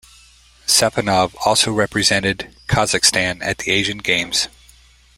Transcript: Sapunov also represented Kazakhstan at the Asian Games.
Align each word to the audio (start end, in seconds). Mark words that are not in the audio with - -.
Sapunov 0.65 1.35
also 1.45 1.71
represented 1.71 2.55
Kazakhstan 2.67 3.37
at 3.43 3.59
the 3.59 3.71
Asian 3.71 3.99
Games. 3.99 4.47